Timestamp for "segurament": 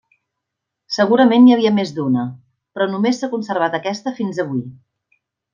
0.95-1.43